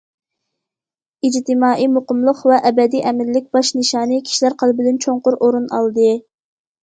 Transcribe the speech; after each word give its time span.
ئىجتىمائىي 1.27 1.89
مۇقىملىق 1.97 2.39
ۋە 2.53 2.57
ئەبەدىي 2.69 3.03
ئەمىنلىك 3.11 3.51
باش 3.57 3.69
نىشانى 3.79 4.17
كىشىلەر 4.29 4.57
قەلبىدىن 4.63 4.97
چوڭقۇر 5.07 5.37
ئورۇن 5.41 5.69
ئالدى. 5.81 6.09